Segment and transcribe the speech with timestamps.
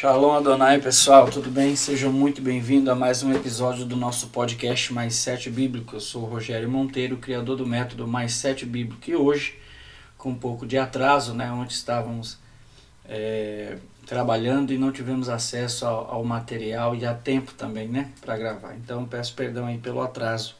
[0.00, 1.74] Shalom Adonai, pessoal, tudo bem?
[1.74, 5.96] Sejam muito bem-vindos a mais um episódio do nosso podcast Mais Sete Bíblico.
[5.96, 9.10] Eu sou o Rogério Monteiro, criador do método Mais Sete Bíblico.
[9.10, 9.58] E hoje,
[10.16, 12.38] com um pouco de atraso, né, onde estávamos
[13.04, 13.76] é,
[14.06, 18.76] trabalhando e não tivemos acesso ao, ao, material e a tempo também, né, para gravar.
[18.76, 20.54] Então, peço perdão aí pelo atraso.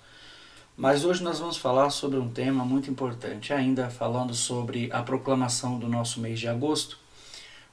[0.77, 5.79] Mas hoje nós vamos falar sobre um tema muito importante, ainda falando sobre a proclamação
[5.79, 6.99] do nosso mês de agosto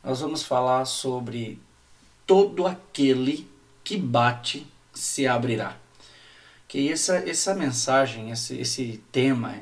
[0.05, 1.59] nós vamos falar sobre
[2.27, 3.49] todo aquele
[3.83, 5.75] que bate se abrirá.
[6.67, 9.55] Que essa, essa mensagem, esse, esse tema,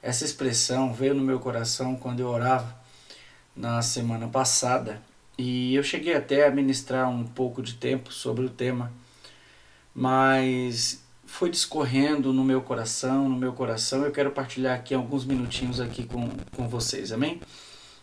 [0.00, 2.80] essa expressão veio no meu coração quando eu orava
[3.56, 5.02] na semana passada
[5.36, 8.92] e eu cheguei até a ministrar um pouco de tempo sobre o tema,
[9.92, 14.04] mas foi discorrendo no meu coração, no meu coração.
[14.04, 17.40] Eu quero partilhar aqui alguns minutinhos aqui com, com vocês, amém?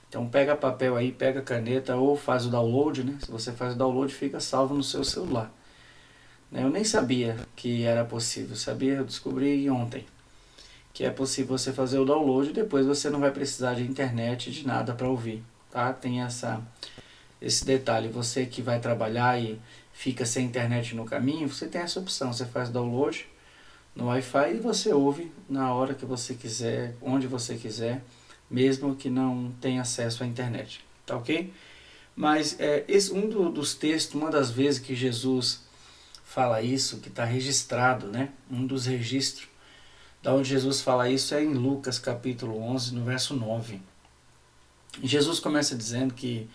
[0.09, 3.17] Então pega papel aí, pega caneta ou faz o download, né?
[3.23, 5.53] Se você faz o download, fica salvo no seu celular.
[6.51, 6.63] Né?
[6.63, 8.95] Eu nem sabia que era possível, sabia?
[8.95, 10.03] Eu descobri ontem
[10.91, 14.51] que é possível você fazer o download e depois você não vai precisar de internet,
[14.51, 15.93] de nada para ouvir, tá?
[15.93, 16.61] Tem essa
[17.41, 19.57] esse detalhe, você que vai trabalhar e
[19.93, 23.25] fica sem internet no caminho, você tem essa opção, você faz download
[23.95, 28.01] no Wi-Fi e você ouve na hora que você quiser, onde você quiser
[28.49, 31.53] mesmo que não tenha acesso à internet, tá ok?
[32.15, 35.61] Mas é, esse, um do, dos textos, uma das vezes que Jesus
[36.23, 38.29] fala isso, que está registrado, né?
[38.51, 39.47] Um dos registros
[40.21, 43.81] da onde Jesus fala isso é em Lucas capítulo 11, no verso 9.
[45.01, 46.49] Jesus começa dizendo que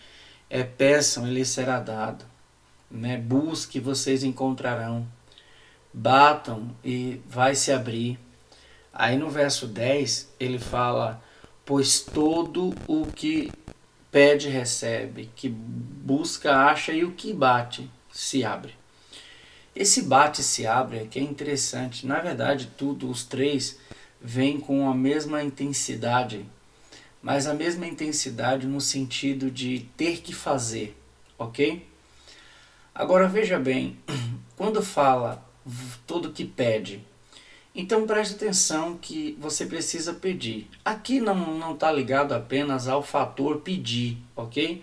[0.51, 2.25] é, peçam e lhes será dado,
[2.91, 3.17] né?
[3.17, 5.07] busque vocês encontrarão,
[5.93, 8.19] batam e vai se abrir.
[8.93, 11.23] Aí no verso 10 ele fala
[11.65, 13.53] pois todo o que
[14.11, 18.75] pede recebe, que busca acha e o que bate se abre.
[19.75, 22.07] Esse bate se abre aqui é interessante.
[22.07, 23.79] Na verdade, tudo os três
[24.21, 26.47] vêm com a mesma intensidade,
[27.21, 30.97] mas a mesma intensidade no sentido de ter que fazer,
[31.37, 31.85] ok?
[32.95, 33.99] Agora veja bem,
[34.57, 35.45] quando fala
[36.07, 37.05] todo que pede,
[37.75, 40.69] então preste atenção que você precisa pedir.
[40.85, 44.83] Aqui não está ligado apenas ao fator pedir, ok?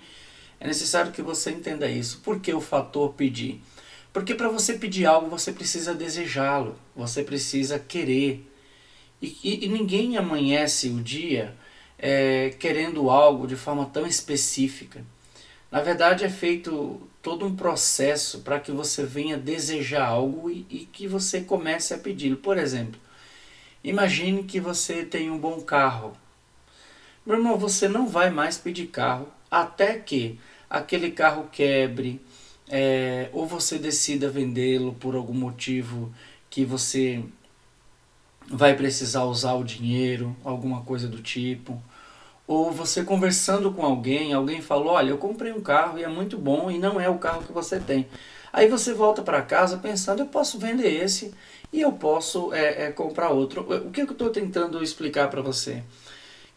[0.59, 2.19] É necessário que você entenda isso.
[2.19, 3.62] Por que o fator pedir?
[4.12, 8.46] Porque para você pedir algo você precisa desejá-lo, você precisa querer.
[9.22, 11.56] E, e, e ninguém amanhece o dia
[11.97, 15.06] é, querendo algo de forma tão específica.
[15.72, 20.80] Na verdade, é feito todo um processo para que você venha desejar algo e, e
[20.92, 22.36] que você comece a pedi-lo.
[22.36, 23.00] Por exemplo,
[23.82, 26.12] imagine que você tem um bom carro.
[27.26, 30.38] Meu irmão, você não vai mais pedir carro até que
[30.70, 32.20] aquele carro quebre
[32.68, 36.14] é, ou você decida vendê-lo por algum motivo
[36.50, 37.24] que você
[38.46, 41.82] vai precisar usar o dinheiro, alguma coisa do tipo
[42.52, 46.38] ou você conversando com alguém, alguém falou: Olha, eu comprei um carro e é muito
[46.38, 48.06] bom e não é o carro que você tem.
[48.52, 51.34] Aí você volta para casa pensando: Eu posso vender esse
[51.72, 53.62] e eu posso é, é, comprar outro.
[53.88, 55.82] O que eu estou tentando explicar para você?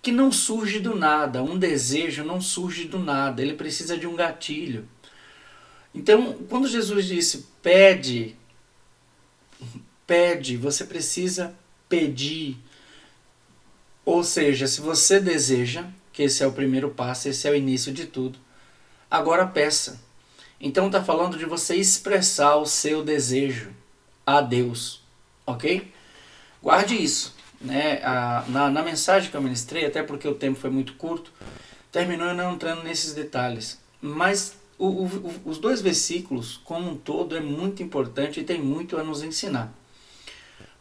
[0.03, 4.17] Que não surge do nada, um desejo não surge do nada, ele precisa de um
[4.17, 4.89] gatilho.
[5.95, 8.35] Então, quando Jesus disse: Pede,
[10.05, 11.55] pede, você precisa
[11.89, 12.59] pedir
[14.05, 17.93] ou seja, se você deseja, que esse é o primeiro passo, esse é o início
[17.93, 18.39] de tudo,
[19.11, 20.01] agora peça.
[20.61, 23.71] Então está falando de você expressar o seu desejo
[24.27, 25.03] a Deus,
[25.47, 25.93] ok?
[26.63, 27.35] Guarde isso.
[27.61, 28.01] Né?
[28.05, 31.33] A, na, na mensagem que eu ministrei, até porque o tempo foi muito curto,
[31.91, 33.81] terminou não entrando nesses detalhes.
[34.01, 38.97] Mas o, o, os dois versículos, como um todo, é muito importante e tem muito
[38.97, 39.73] a nos ensinar.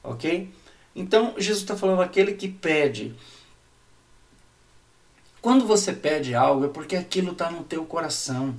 [0.03, 0.51] Ok?
[0.95, 3.15] Então, Jesus está falando aquele que pede.
[5.41, 8.55] Quando você pede algo, é porque aquilo está no teu coração.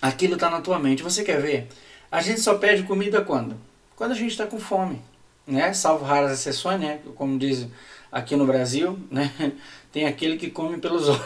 [0.00, 1.02] Aquilo está na tua mente.
[1.02, 1.68] Você quer ver?
[2.10, 3.56] A gente só pede comida quando?
[3.96, 5.00] Quando a gente está com fome.
[5.46, 5.72] Né?
[5.72, 7.00] Salvo raras exceções, né?
[7.16, 7.66] como diz
[8.12, 9.32] aqui no Brasil, né?
[9.92, 11.24] tem aquele que come pelos olhos.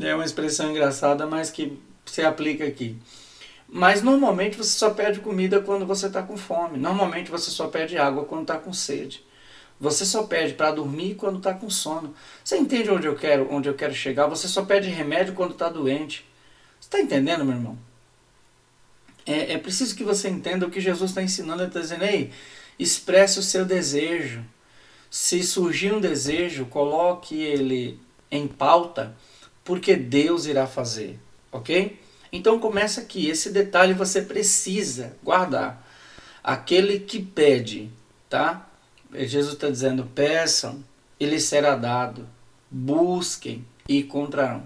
[0.00, 2.98] é uma expressão engraçada, mas que se aplica aqui.
[3.68, 6.78] Mas normalmente você só pede comida quando você está com fome.
[6.78, 9.24] Normalmente você só pede água quando está com sede.
[9.80, 12.14] Você só pede para dormir quando está com sono.
[12.42, 14.26] Você entende onde eu quero, onde eu quero chegar?
[14.28, 16.24] Você só pede remédio quando está doente.
[16.80, 17.78] Você está entendendo, meu irmão?
[19.26, 21.62] É, é preciso que você entenda o que Jesus está ensinando.
[21.62, 22.30] Ele está dizendo, ei,
[22.78, 24.44] expresse o seu desejo.
[25.10, 28.00] Se surgir um desejo, coloque ele
[28.30, 29.16] em pauta
[29.64, 31.18] porque Deus irá fazer,
[31.50, 31.98] ok?
[32.34, 35.88] Então começa aqui, esse detalhe você precisa guardar.
[36.42, 37.88] Aquele que pede,
[38.28, 38.68] tá?
[39.12, 40.82] Jesus está dizendo: peçam,
[41.20, 42.28] ele será dado,
[42.68, 44.64] busquem e encontrarão.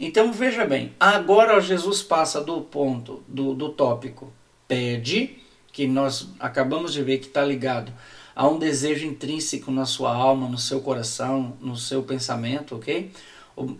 [0.00, 4.32] Então veja bem, agora Jesus passa do ponto, do, do tópico
[4.66, 5.38] pede,
[5.72, 7.92] que nós acabamos de ver que está ligado
[8.34, 13.12] a um desejo intrínseco na sua alma, no seu coração, no seu pensamento, ok?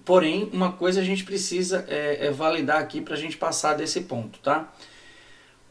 [0.04, 4.02] Porém, uma coisa a gente precisa é, é validar aqui para a gente passar desse
[4.02, 4.72] ponto, tá?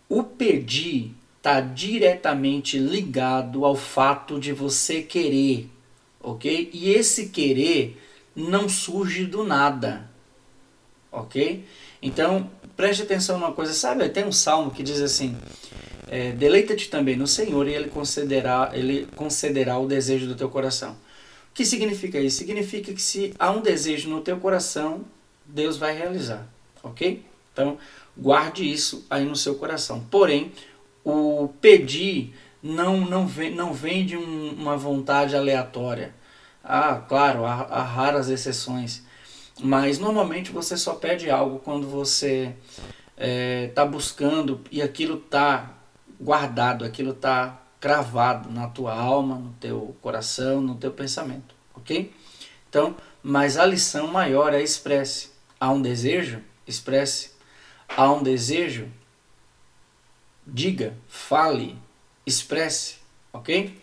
[0.09, 5.69] O pedir está diretamente ligado ao fato de você querer,
[6.21, 6.69] ok?
[6.73, 8.01] E esse querer
[8.35, 10.09] não surge do nada,
[11.11, 11.65] ok?
[12.01, 14.07] Então, preste atenção numa coisa, sabe?
[14.09, 15.37] Tem um salmo que diz assim:
[16.07, 20.95] é, Deleita-te também no Senhor e Ele concederá, Ele concederá o desejo do teu coração.
[21.53, 22.37] O que significa isso?
[22.37, 25.05] Significa que se há um desejo no teu coração,
[25.45, 26.47] Deus vai realizar,
[26.81, 27.23] ok?
[27.53, 27.77] Então,
[28.17, 30.03] guarde isso aí no seu coração.
[30.09, 30.51] Porém,
[31.05, 36.15] o pedir não, não, vem, não vem de um, uma vontade aleatória.
[36.63, 39.03] Ah, claro, há, há raras exceções.
[39.61, 42.83] Mas normalmente você só pede algo quando você está
[43.15, 45.71] é, tá buscando e aquilo está
[46.19, 52.13] guardado, aquilo está cravado na tua alma, no teu coração, no teu pensamento, ok?
[52.69, 55.31] Então, mas a lição maior é expresse.
[55.59, 56.41] Há um desejo?
[56.65, 57.31] Expresse.
[57.89, 58.89] Há um desejo?
[60.47, 61.77] Diga, fale,
[62.25, 62.99] expresse,
[63.33, 63.77] ok?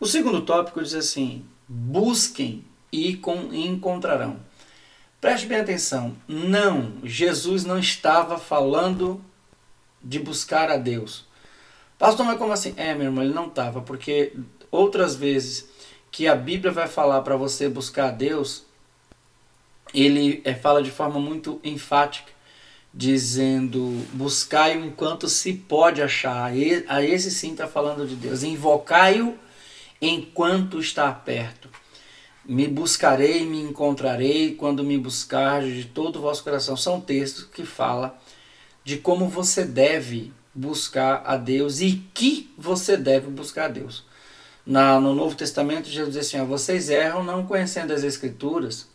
[0.00, 3.20] O segundo tópico diz assim: busquem e
[3.52, 4.40] encontrarão.
[5.20, 6.16] Preste bem atenção.
[6.26, 9.22] Não, Jesus não estava falando
[10.02, 11.27] de buscar a Deus.
[11.98, 12.74] Pastor, mas como assim?
[12.76, 14.32] É, meu irmão, ele não estava, porque
[14.70, 15.68] outras vezes
[16.12, 18.64] que a Bíblia vai falar para você buscar a Deus,
[19.92, 22.30] ele é, fala de forma muito enfática,
[22.94, 26.52] dizendo: buscai-o enquanto se pode achar.
[26.86, 28.44] A esse sim está falando de Deus.
[28.44, 29.36] Invocai-o
[30.00, 31.68] enquanto está perto.
[32.44, 36.76] Me buscarei, me encontrarei quando me buscar de todo o vosso coração.
[36.76, 38.12] São textos que falam
[38.84, 44.04] de como você deve buscar a Deus e que você deve buscar a Deus.
[44.66, 48.86] Na, no Novo Testamento, Jesus diz assim: ó, vocês erram não conhecendo as Escrituras,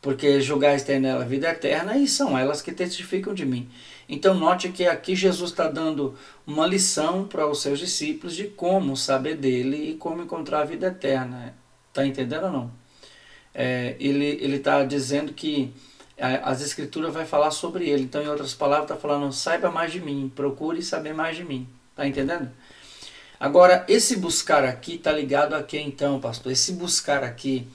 [0.00, 3.68] porque julgais ter nela a vida eterna e são elas que testificam de mim.
[4.08, 6.16] Então, note que aqui Jesus está dando
[6.46, 10.86] uma lição para os seus discípulos de como saber dele e como encontrar a vida
[10.88, 11.54] eterna.
[11.90, 12.80] Está entendendo ou não?
[13.54, 15.72] é, ele está dizendo que
[16.20, 18.02] as escrituras vai falar sobre ele.
[18.02, 21.66] Então, em outras palavras, está falando, saiba mais de mim, procure saber mais de mim.
[21.90, 22.50] Está entendendo?
[23.38, 26.52] Agora, esse buscar aqui está ligado a quê então, pastor?
[26.52, 27.66] Esse buscar aqui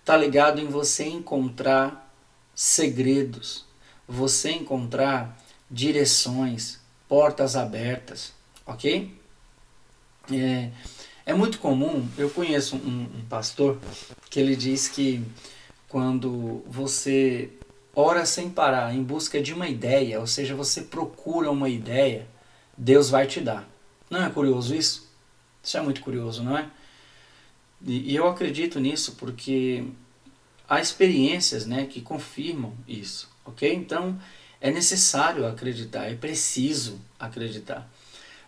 [0.00, 2.12] está ligado em você encontrar
[2.54, 3.64] segredos,
[4.06, 6.78] você encontrar direções,
[7.08, 8.34] portas abertas,
[8.66, 9.18] ok?
[10.30, 10.70] É,
[11.24, 13.78] é muito comum, eu conheço um, um pastor
[14.28, 15.24] que ele diz que
[15.88, 17.50] quando você
[17.94, 22.26] ora sem parar em busca de uma ideia, ou seja, você procura uma ideia,
[22.76, 23.68] Deus vai te dar.
[24.10, 25.08] Não é curioso isso?
[25.62, 26.68] Isso é muito curioso, não é?
[27.84, 29.84] E, e eu acredito nisso porque
[30.68, 33.72] há experiências né, que confirmam isso, ok?
[33.72, 34.18] Então
[34.60, 37.88] é necessário acreditar, é preciso acreditar.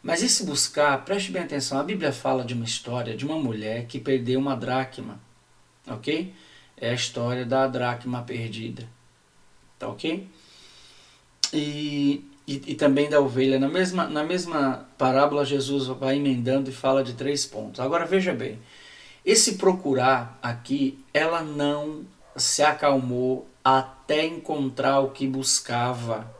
[0.03, 3.87] Mas esse buscar, preste bem atenção, a Bíblia fala de uma história de uma mulher
[3.87, 5.21] que perdeu uma dracma,
[5.87, 6.33] ok?
[6.77, 8.89] É a história da dracma perdida,
[9.79, 10.29] tá ok?
[11.53, 13.59] E, e, e, também da ovelha.
[13.59, 17.81] Na mesma, na mesma parábola, Jesus vai emendando e fala de três pontos.
[17.81, 18.59] Agora veja bem,
[19.25, 22.05] esse procurar aqui, ela não
[22.37, 26.31] se acalmou até encontrar o que buscava.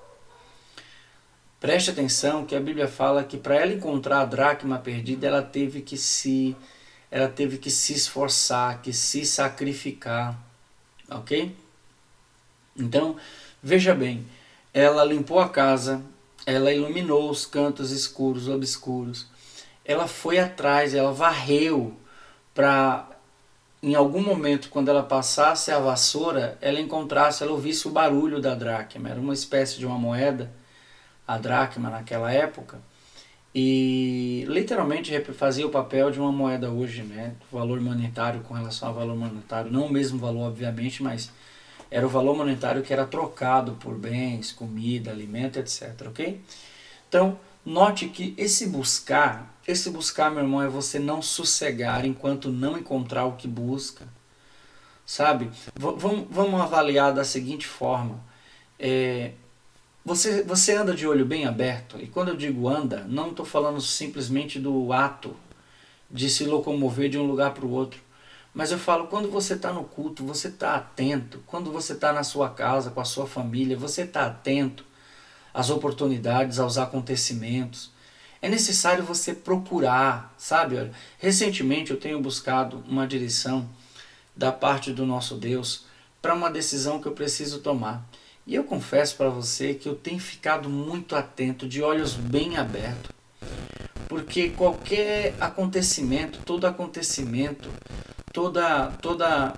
[1.59, 5.81] Preste atenção que a Bíblia fala que para ela encontrar a dracma perdida, ela teve
[5.81, 6.55] que se
[7.11, 10.39] ela teve que se esforçar, que se sacrificar,
[11.09, 11.55] OK?
[12.79, 13.17] Então,
[13.63, 14.27] veja bem,
[14.73, 16.03] ela limpou a casa,
[16.45, 19.27] ela iluminou os cantos escuros, obscuros.
[19.85, 21.97] Ela foi atrás, ela varreu
[22.55, 23.09] para
[23.83, 28.55] em algum momento, quando ela passasse a vassoura, ela encontrasse, ela ouvisse o barulho da
[28.55, 29.11] dracma.
[29.11, 30.51] Era uma espécie de uma moeda
[31.27, 32.81] a dracma naquela época
[33.55, 37.35] e literalmente fazia o papel de uma moeda hoje, né?
[37.51, 41.33] valor monetário com relação ao valor monetário, não o mesmo valor obviamente, mas
[41.91, 46.41] era o valor monetário que era trocado por bens, comida, alimento, etc, ok?
[47.09, 52.77] Então, note que esse buscar, esse buscar, meu irmão, é você não sossegar enquanto não
[52.79, 54.07] encontrar o que busca.
[55.07, 55.47] sabe?
[55.77, 58.21] V vamos, vamos avaliar da seguinte forma.
[58.79, 59.33] É,
[60.05, 63.81] você, você anda de olho bem aberto, e quando eu digo anda, não estou falando
[63.81, 65.35] simplesmente do ato
[66.11, 68.01] de se locomover de um lugar para o outro.
[68.57, 71.43] Mas eu falo, quando você está no culto, você está atento.
[71.47, 74.83] Quando você está na sua casa, com a sua família, você está atento
[75.53, 77.91] às oportunidades, aos acontecimentos.
[78.41, 80.79] É necessário você procurar, sabe?
[80.79, 83.69] Olha, recentemente eu tenho buscado uma direção
[84.35, 85.85] da parte do nosso Deus
[86.23, 88.09] para uma decisão que eu preciso tomar.
[88.47, 93.11] E eu confesso para você que eu tenho ficado muito atento, de olhos bem abertos,
[94.09, 97.69] porque qualquer acontecimento, todo acontecimento,
[98.37, 99.55] toda toda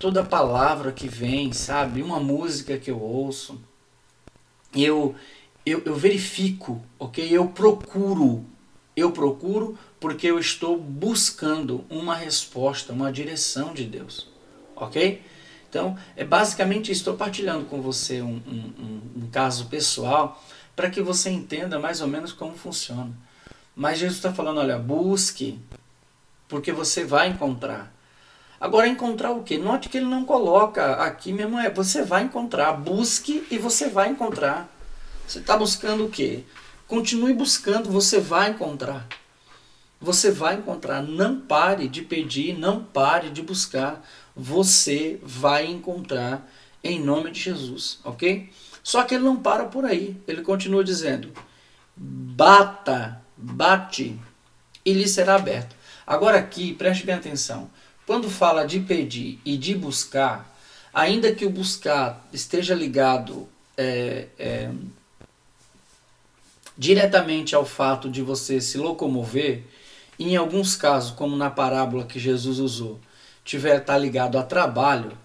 [0.00, 3.60] toda palavra que vem, sabe, uma música que eu ouço,
[4.74, 5.14] eu
[5.64, 7.28] eu, eu verifico, ok?
[7.30, 8.44] Eu procuro,
[8.96, 14.26] eu procuro porque eu estou buscando uma resposta, uma direção de Deus,
[14.74, 15.22] ok?
[15.68, 17.02] Então, é basicamente isso.
[17.02, 20.42] Estou partilhando com você um, um, um, um caso pessoal
[20.74, 23.12] para que você entenda mais ou menos como funciona.
[23.76, 25.60] Mas Jesus está falando, olha, busque,
[26.50, 27.94] porque você vai encontrar.
[28.60, 29.56] Agora, encontrar o quê?
[29.56, 32.72] Note que ele não coloca aqui mesmo, é você vai encontrar.
[32.72, 34.68] Busque e você vai encontrar.
[35.26, 36.44] Você está buscando o quê?
[36.86, 39.06] Continue buscando, você vai encontrar.
[40.00, 41.02] Você vai encontrar.
[41.02, 44.04] Não pare de pedir, não pare de buscar.
[44.36, 46.50] Você vai encontrar
[46.82, 48.50] em nome de Jesus, ok?
[48.82, 50.20] Só que ele não para por aí.
[50.26, 51.32] Ele continua dizendo:
[51.96, 54.18] bata, bate
[54.84, 55.79] e lhe será aberto.
[56.06, 57.70] Agora aqui, preste bem atenção.
[58.06, 60.56] Quando fala de pedir e de buscar,
[60.92, 64.70] ainda que o buscar esteja ligado é, é,
[66.76, 69.62] diretamente ao fato de você se locomover,
[70.18, 73.00] em alguns casos, como na parábola que Jesus usou,
[73.44, 75.16] tiver tá ligado a trabalho,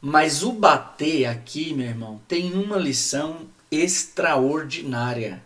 [0.00, 5.42] mas o bater aqui, meu irmão, tem uma lição extraordinária.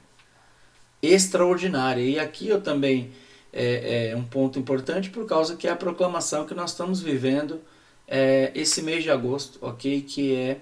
[1.03, 2.03] Extraordinária.
[2.03, 3.13] E aqui eu também
[3.57, 7.59] é, é, um ponto importante por causa que é a proclamação que nós estamos vivendo
[8.07, 10.03] é, esse mês de agosto, ok?
[10.03, 10.59] Que é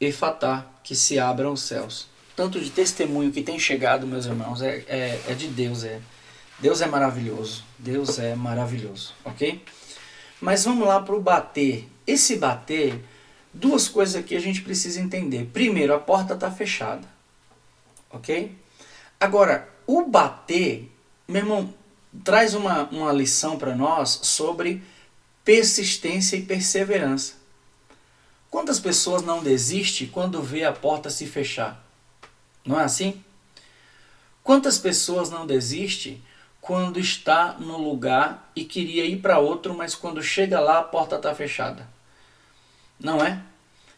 [0.00, 2.08] Efatá, que se abram os céus.
[2.34, 5.84] Tanto de testemunho que tem chegado, meus irmãos, é, é, é de Deus.
[5.84, 6.00] É.
[6.58, 7.64] Deus é maravilhoso.
[7.78, 9.62] Deus é maravilhoso, ok?
[10.40, 11.86] Mas vamos lá para o bater.
[12.06, 12.98] Esse bater,
[13.52, 15.50] duas coisas aqui a gente precisa entender.
[15.52, 17.06] Primeiro, a porta está fechada,
[18.10, 18.56] ok?
[19.20, 20.90] Agora, o bater,
[21.28, 21.74] meu irmão,
[22.24, 24.82] traz uma, uma lição para nós sobre
[25.44, 27.34] persistência e perseverança.
[28.50, 31.84] Quantas pessoas não desistem quando vê a porta se fechar?
[32.64, 33.22] Não é assim?
[34.42, 36.22] Quantas pessoas não desistem
[36.60, 41.16] quando está no lugar e queria ir para outro, mas quando chega lá a porta
[41.16, 41.88] está fechada?
[42.98, 43.42] Não é?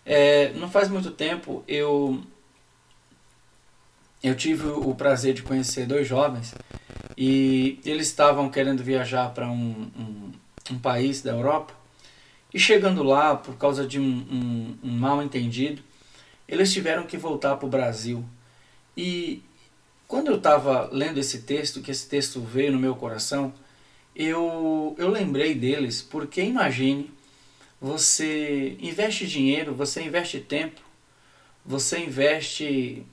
[0.05, 0.53] é?
[0.55, 2.23] Não faz muito tempo eu
[4.23, 6.55] eu tive o prazer de conhecer dois jovens
[7.17, 10.33] e eles estavam querendo viajar para um, um,
[10.73, 11.73] um, país da Europa.
[12.53, 15.83] E chegando lá, por causa de um, um, mal entendido,
[16.49, 18.25] eles tiveram que voltar para o Brasil.
[18.97, 19.43] E
[20.07, 23.53] quando eu estava lendo esse texto, que esse texto veio no meu coração,
[24.17, 27.11] eu, eu lembrei deles, porque imagine,
[27.81, 30.81] você investe dinheiro, você investe tempo,
[31.65, 33.05] você investe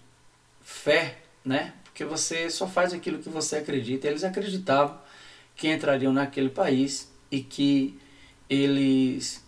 [0.65, 1.73] fé, né?
[1.95, 4.05] porque você só faz aquilo que você acredita.
[4.05, 4.99] Eles acreditavam
[5.55, 7.97] que entrariam naquele país e que
[8.49, 9.41] eles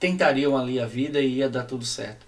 [0.00, 2.24] tentariam ali a vida e ia dar tudo certo.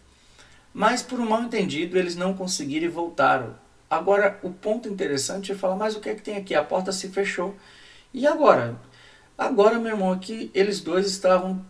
[0.75, 3.57] Mas por um mal entendido eles não conseguiram e voltaram.
[3.88, 6.55] Agora o ponto interessante é falar, mas o que é que tem aqui?
[6.55, 7.57] A porta se fechou.
[8.12, 8.79] E agora?
[9.38, 11.64] Agora, meu irmão, aqui eles dois estavam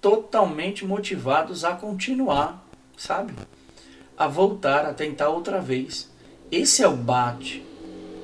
[0.00, 3.34] totalmente motivados a continuar, sabe?
[4.16, 6.10] A voltar, a tentar outra vez.
[6.50, 7.64] Esse é o bate.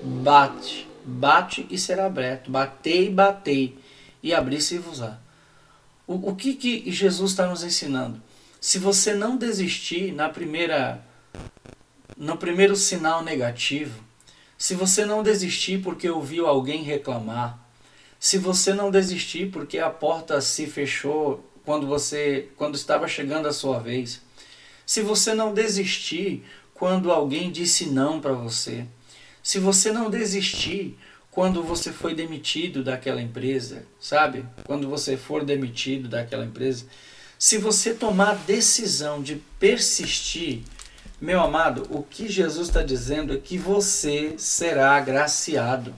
[0.03, 2.51] Bate, bate e será aberto.
[2.51, 3.79] Batei, batei
[4.23, 5.19] e abri-se-vos-á.
[6.07, 8.21] O, o que, que Jesus está nos ensinando?
[8.61, 11.03] Se você não desistir na primeira,
[12.17, 14.03] no primeiro sinal negativo,
[14.59, 17.59] se você não desistir porque ouviu alguém reclamar,
[18.19, 23.53] se você não desistir porque a porta se fechou quando você quando estava chegando a
[23.53, 24.21] sua vez,
[24.91, 26.43] se você não desistir
[26.75, 28.85] quando alguém disse não para você.
[29.41, 30.99] Se você não desistir
[31.31, 34.45] quando você foi demitido daquela empresa, sabe?
[34.65, 36.87] Quando você for demitido daquela empresa,
[37.39, 40.63] se você tomar a decisão de persistir,
[41.21, 45.95] meu amado, o que Jesus está dizendo é que você será agraciado.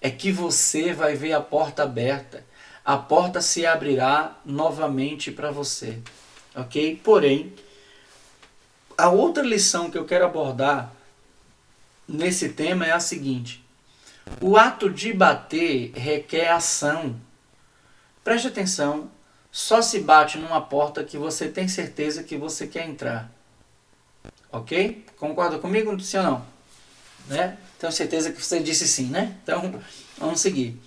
[0.00, 2.46] É que você vai ver a porta aberta.
[2.84, 5.98] a porta se abrirá novamente para você.
[6.54, 7.00] Ok?
[7.02, 7.52] Porém,
[9.00, 10.92] a outra lição que eu quero abordar
[12.06, 13.64] nesse tema é a seguinte:
[14.40, 17.16] o ato de bater requer ação.
[18.22, 19.10] Preste atenção,
[19.50, 23.32] só se bate numa porta que você tem certeza que você quer entrar.
[24.52, 25.04] Ok?
[25.16, 26.46] Concorda comigo, sim ou não?
[27.26, 27.56] Né?
[27.78, 29.36] Tenho certeza que você disse sim, né?
[29.42, 29.80] Então,
[30.18, 30.78] vamos seguir.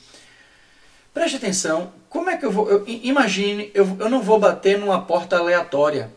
[1.13, 2.69] Preste atenção, como é que eu vou.
[2.69, 6.11] Eu, imagine, eu, eu não vou bater numa porta aleatória.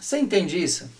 [0.00, 0.90] Você entende isso?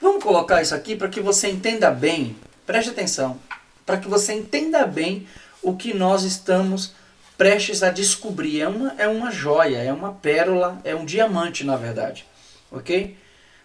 [0.00, 2.36] Vamos colocar isso aqui para que você entenda bem.
[2.66, 3.38] Preste atenção.
[3.84, 5.26] Para que você entenda bem
[5.62, 6.92] o que nós estamos
[7.36, 8.60] prestes a descobrir.
[8.60, 12.26] É uma, é uma joia, é uma pérola, é um diamante, na verdade.
[12.70, 13.16] Ok?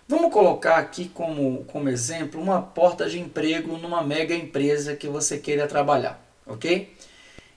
[0.08, 5.38] Vamos colocar aqui como, como exemplo uma porta de emprego numa mega empresa que você
[5.38, 6.22] queira trabalhar.
[6.46, 6.94] Ok?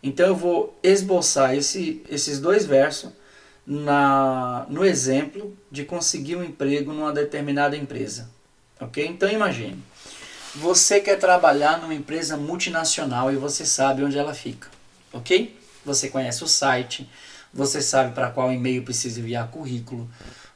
[0.02, 3.10] Então eu vou esboçar esse, esses dois versos
[3.66, 8.30] na, no exemplo de conseguir um emprego numa determinada empresa.
[8.80, 9.06] Ok?
[9.06, 9.82] Então imagine.
[10.54, 14.68] Você quer trabalhar numa empresa multinacional e você sabe onde ela fica.
[15.12, 15.58] Ok?
[15.84, 17.08] Você conhece o site,
[17.52, 20.08] você sabe para qual e-mail precisa enviar currículo,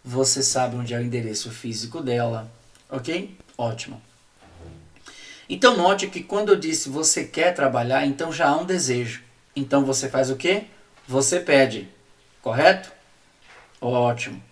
[0.05, 2.50] você sabe onde é o endereço físico dela.
[2.88, 3.37] Ok?
[3.57, 4.00] Ótimo.
[5.49, 9.23] Então note que quando eu disse você quer trabalhar, então já há um desejo.
[9.57, 10.65] Então você faz o quê?
[11.07, 11.88] Você pede.
[12.43, 12.98] Correto?
[13.81, 14.43] Ótimo.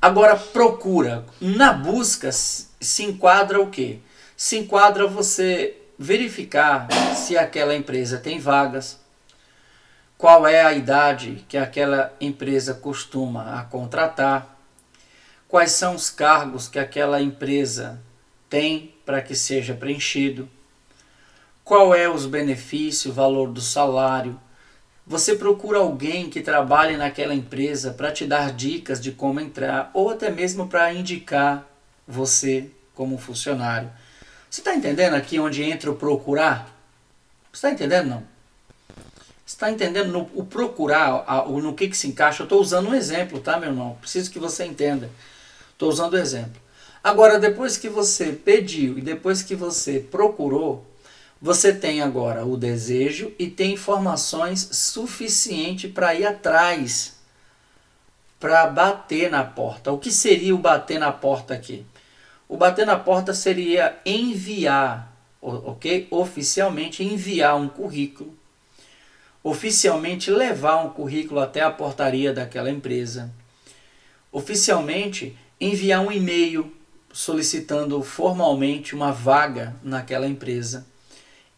[0.00, 1.24] Agora procura.
[1.40, 3.98] Na busca se enquadra o quê?
[4.36, 9.00] Se enquadra você verificar se aquela empresa tem vagas,
[10.16, 14.56] qual é a idade que aquela empresa costuma a contratar,
[15.48, 18.00] quais são os cargos que aquela empresa
[18.48, 20.48] tem para que seja preenchido,
[21.64, 24.38] qual é os benefícios, o valor do salário,
[25.08, 30.10] você procura alguém que trabalhe naquela empresa para te dar dicas de como entrar ou
[30.10, 31.66] até mesmo para indicar
[32.06, 33.90] você como funcionário.
[34.50, 36.68] Você está entendendo aqui onde entra o procurar?
[37.50, 38.22] Você está entendendo não?
[39.46, 42.42] Está entendendo no, o procurar, a, o, no que, que se encaixa?
[42.42, 43.96] Eu estou usando um exemplo, tá, meu irmão?
[44.02, 45.08] Preciso que você entenda.
[45.72, 46.60] Estou usando o exemplo.
[47.02, 50.84] Agora, depois que você pediu e depois que você procurou,
[51.40, 57.16] você tem agora o desejo e tem informações suficientes para ir atrás,
[58.40, 59.92] para bater na porta.
[59.92, 61.86] O que seria o bater na porta aqui?
[62.48, 66.08] O bater na porta seria enviar, ok?
[66.10, 68.36] Oficialmente enviar um currículo,
[69.42, 73.30] oficialmente levar um currículo até a portaria daquela empresa,
[74.32, 76.72] oficialmente enviar um e-mail
[77.12, 80.86] solicitando formalmente uma vaga naquela empresa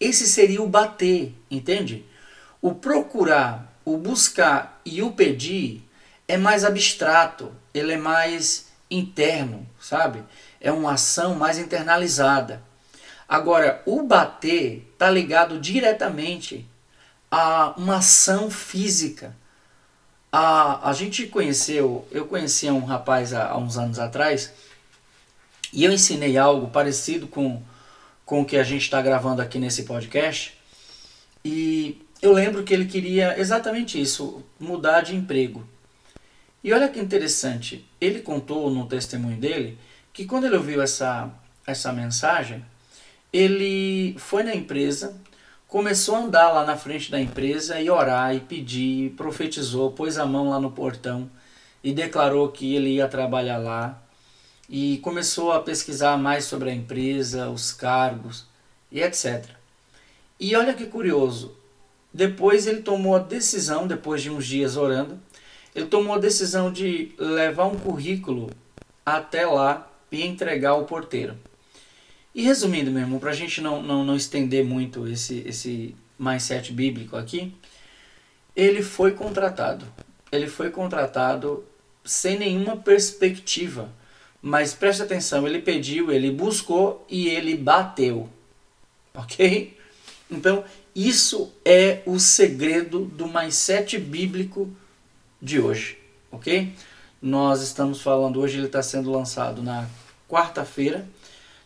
[0.01, 2.07] esse seria o bater, entende?
[2.63, 5.85] O procurar, o buscar e o pedir
[6.27, 10.25] é mais abstrato, ele é mais interno, sabe?
[10.61, 12.63] É uma ação mais internalizada.
[13.29, 16.67] Agora, o bater está ligado diretamente
[17.31, 19.37] a uma ação física.
[20.33, 24.53] A, a gente conheceu, eu conhecia um rapaz há, há uns anos atrás
[25.73, 27.63] e eu ensinei algo parecido com
[28.31, 30.57] com o que a gente está gravando aqui nesse podcast.
[31.45, 35.66] E eu lembro que ele queria exatamente isso, mudar de emprego.
[36.62, 39.77] E olha que interessante, ele contou no testemunho dele
[40.12, 41.29] que quando ele ouviu essa,
[41.66, 42.64] essa mensagem,
[43.33, 45.21] ele foi na empresa,
[45.66, 50.25] começou a andar lá na frente da empresa e orar e pedir, profetizou, pôs a
[50.25, 51.29] mão lá no portão
[51.83, 54.01] e declarou que ele ia trabalhar lá
[54.70, 58.46] e começou a pesquisar mais sobre a empresa, os cargos
[58.90, 59.44] e etc.
[60.38, 61.56] E olha que curioso,
[62.14, 65.18] depois ele tomou a decisão, depois de uns dias orando,
[65.74, 68.48] ele tomou a decisão de levar um currículo
[69.04, 71.37] até lá e entregar ao porteiro.
[72.33, 76.72] E resumindo, meu irmão, para a gente não, não, não estender muito esse, esse mindset
[76.72, 77.52] bíblico aqui,
[78.54, 79.85] ele foi contratado.
[80.30, 81.64] Ele foi contratado
[82.04, 83.92] sem nenhuma perspectiva
[84.42, 88.29] mas preste atenção, ele pediu, ele buscou e ele bateu.
[89.14, 89.76] Ok?
[90.31, 94.70] Então, isso é o segredo do mindset bíblico
[95.40, 95.98] de hoje.
[96.31, 96.72] Ok?
[97.20, 99.87] Nós estamos falando hoje, ele está sendo lançado na
[100.29, 101.07] quarta-feira.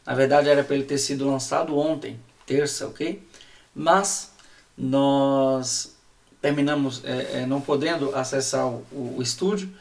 [0.04, 3.22] Na verdade, era para ele ter sido lançado ontem, terça, ok?
[3.74, 4.32] Mas
[4.76, 5.96] nós
[6.42, 8.84] terminamos é, é, não podendo acessar o,
[9.16, 9.72] o estúdio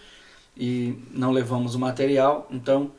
[0.56, 2.92] e não levamos o material, então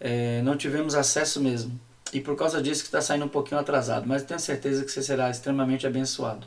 [0.00, 1.78] é, não tivemos acesso mesmo.
[2.12, 5.02] E por causa disso que está saindo um pouquinho atrasado, mas tenho certeza que você
[5.02, 6.46] será extremamente abençoado.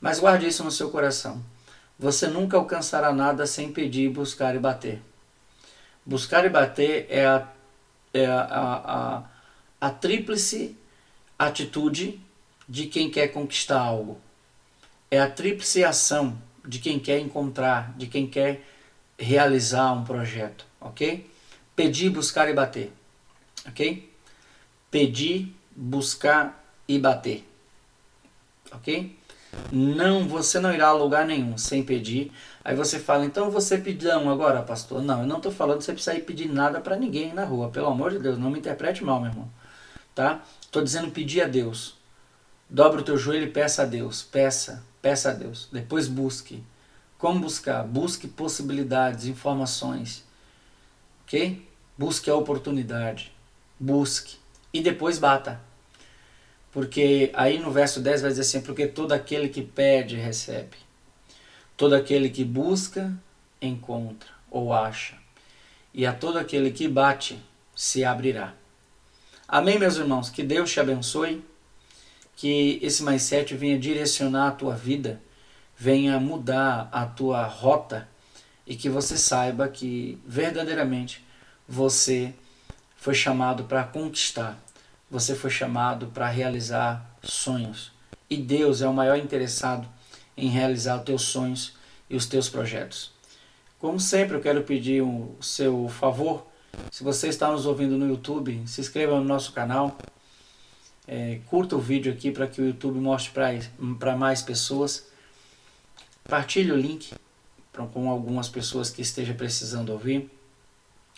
[0.00, 1.42] Mas guarde isso no seu coração.
[1.98, 5.00] você nunca alcançará nada sem pedir, buscar e bater.
[6.04, 7.48] Buscar e bater é a,
[8.12, 9.22] é a, a, a,
[9.80, 10.76] a tríplice
[11.38, 12.20] atitude
[12.68, 14.18] de quem quer conquistar algo.
[15.10, 16.36] É a tríplice ação
[16.66, 18.62] de quem quer encontrar, de quem quer
[19.18, 21.30] realizar um projeto, ok?
[21.74, 22.92] Pedir, buscar e bater,
[23.66, 24.12] ok?
[24.90, 27.48] Pedir, buscar e bater,
[28.72, 29.18] ok?
[29.70, 32.32] Não, você não irá a lugar nenhum sem pedir.
[32.64, 35.02] Aí você fala, então você pedão agora, pastor?
[35.02, 37.68] Não, eu não estou falando que você precisa ir pedir nada para ninguém na rua,
[37.68, 39.50] pelo amor de Deus, não me interprete mal, meu irmão,
[40.14, 40.42] tá?
[40.60, 41.96] Estou dizendo pedir a Deus.
[42.68, 45.68] Dobra o teu joelho e peça a Deus, peça, peça a Deus.
[45.70, 46.64] Depois busque.
[47.18, 47.84] Como buscar?
[47.84, 50.24] Busque possibilidades, informações.
[51.24, 51.66] Ok?
[51.96, 53.32] Busque a oportunidade.
[53.78, 54.36] Busque.
[54.72, 55.60] E depois bata.
[56.72, 60.76] Porque aí no verso 10 vai dizer assim: Porque todo aquele que pede, recebe.
[61.76, 63.12] Todo aquele que busca,
[63.62, 65.16] encontra ou acha.
[65.92, 67.40] E a todo aquele que bate,
[67.74, 68.54] se abrirá.
[69.46, 70.30] Amém, meus irmãos?
[70.30, 71.44] Que Deus te abençoe.
[72.36, 75.20] Que esse mais sete venha direcionar a tua vida,
[75.84, 78.08] venha mudar a tua rota
[78.66, 81.24] e que você saiba que verdadeiramente
[81.68, 82.32] você
[82.96, 84.58] foi chamado para conquistar
[85.14, 87.92] você foi chamado para realizar sonhos.
[88.28, 89.86] E Deus é o maior interessado
[90.36, 91.74] em realizar os teus sonhos
[92.10, 93.12] e os teus projetos.
[93.78, 96.46] Como sempre, eu quero pedir o seu favor.
[96.90, 99.96] Se você está nos ouvindo no YouTube, se inscreva no nosso canal.
[101.06, 103.32] É, curta o vídeo aqui para que o YouTube mostre
[104.00, 105.06] para mais pessoas.
[106.28, 107.14] Partilhe o link
[107.92, 110.30] com algumas pessoas que estejam precisando ouvir.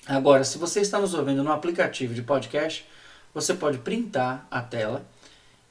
[0.07, 2.87] Agora, se você está nos ouvindo no aplicativo de podcast,
[3.33, 5.07] você pode printar a tela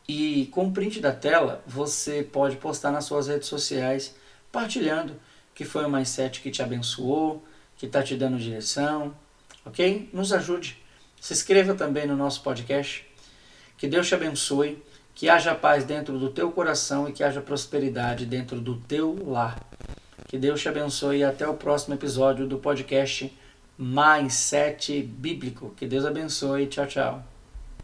[0.08, 4.16] e com o print da tela você pode postar nas suas redes sociais
[4.52, 5.20] partilhando
[5.56, 7.42] que foi o mindset que te abençoou,
[7.78, 9.16] que está te dando direção,
[9.66, 10.10] ok?
[10.12, 10.78] Nos ajude.
[11.20, 13.08] Se inscreva também no nosso podcast.
[13.78, 14.84] Que Deus te abençoe,
[15.16, 19.58] que haja paz dentro do teu coração e que haja prosperidade dentro do teu lar.
[20.28, 23.34] Que Deus te abençoe e até o próximo episódio do podcast
[23.78, 25.74] Mais Sete Bíblico.
[25.78, 26.68] Que Deus abençoe.
[26.68, 27.35] Tchau, tchau.